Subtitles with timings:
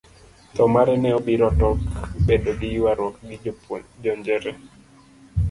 [0.55, 1.77] Thoo mare ne obiro tok
[2.25, 3.37] bedo gi yuaruok gi
[4.03, 4.51] jonjore.